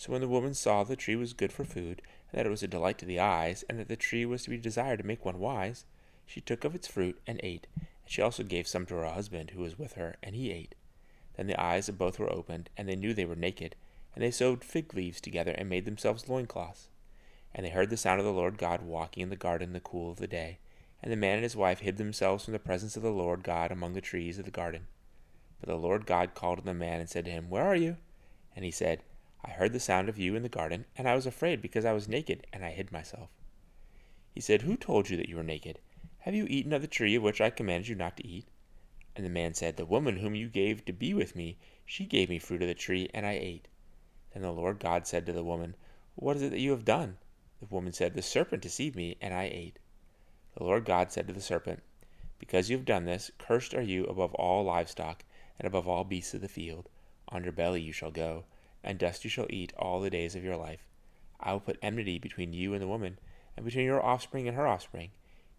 [0.00, 2.00] So when the woman saw the tree was good for food,
[2.32, 4.48] and that it was a delight to the eyes, and that the tree was to
[4.48, 5.84] be desired to make one wise,
[6.24, 7.66] she took of its fruit and ate.
[7.76, 10.74] And she also gave some to her husband who was with her, and he ate.
[11.36, 13.76] Then the eyes of both were opened, and they knew they were naked,
[14.14, 16.88] and they sewed fig leaves together and made themselves loincloths.
[17.54, 19.80] And they heard the sound of the Lord God walking in the garden in the
[19.80, 20.60] cool of the day.
[21.02, 23.70] And the man and his wife hid themselves from the presence of the Lord God
[23.70, 24.86] among the trees of the garden.
[25.60, 27.98] But the Lord God called to the man and said to him, Where are you?
[28.56, 29.02] And he said,
[29.42, 31.92] I heard the sound of you in the garden, and I was afraid because I
[31.92, 33.30] was naked, and I hid myself.
[34.34, 35.78] He said, Who told you that you were naked?
[36.18, 38.48] Have you eaten of the tree of which I commanded you not to eat?
[39.16, 41.56] And the man said, The woman whom you gave to be with me,
[41.86, 43.68] she gave me fruit of the tree, and I ate.
[44.34, 45.74] Then the Lord God said to the woman,
[46.16, 47.16] What is it that you have done?
[47.60, 49.78] The woman said, The serpent deceived me, and I ate.
[50.54, 51.82] The Lord God said to the serpent,
[52.38, 55.24] Because you have done this, cursed are you above all livestock,
[55.58, 56.90] and above all beasts of the field.
[57.28, 58.44] On your belly you shall go
[58.82, 60.86] and dust you shall eat all the days of your life.
[61.40, 63.18] I will put enmity between you and the woman,
[63.56, 65.10] and between your offspring and her offspring.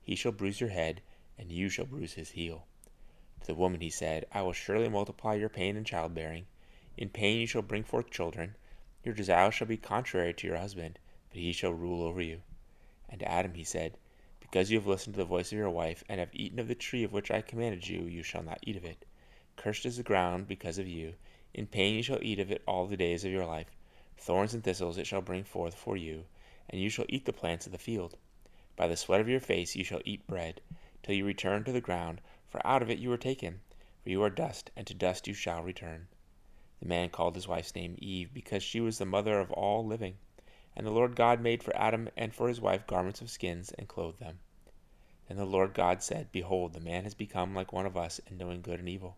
[0.01, 1.01] He shall bruise your head,
[1.37, 2.65] and you shall bruise his heel.
[3.41, 6.45] To the woman he said, I will surely multiply your pain in childbearing.
[6.97, 8.55] In pain you shall bring forth children.
[9.03, 12.43] Your desire shall be contrary to your husband, but he shall rule over you.
[13.09, 13.97] And to Adam he said,
[14.39, 16.75] Because you have listened to the voice of your wife, and have eaten of the
[16.75, 19.05] tree of which I commanded you, you shall not eat of it.
[19.55, 21.15] Cursed is the ground because of you.
[21.53, 23.75] In pain you shall eat of it all the days of your life.
[24.17, 26.25] Thorns and thistles it shall bring forth for you,
[26.69, 28.17] and you shall eat the plants of the field.
[28.77, 30.61] By the sweat of your face you shall eat bread,
[31.03, 33.59] till you return to the ground, for out of it you were taken.
[34.01, 36.07] For you are dust, and to dust you shall return.
[36.79, 40.17] The man called his wife's name Eve, because she was the mother of all living.
[40.75, 43.89] And the Lord God made for Adam and for his wife garments of skins, and
[43.89, 44.39] clothed them.
[45.27, 48.37] Then the Lord God said, Behold, the man has become like one of us in
[48.37, 49.17] knowing good and evil.